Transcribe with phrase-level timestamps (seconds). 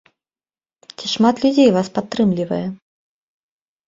[0.97, 2.63] Ці шмат людзей вас падтрымлівае?